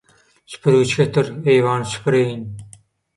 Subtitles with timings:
[0.53, 2.43] Süpürgüç getir, eýwany süpüreýin!